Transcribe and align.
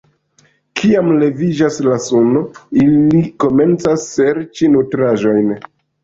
Kiam 0.79 1.09
leviĝas 1.23 1.75
la 1.87 1.97
suno, 2.05 2.41
ili 2.83 3.21
komencas 3.43 4.07
serĉi 4.15 4.71
nutraĵojn. 4.77 5.53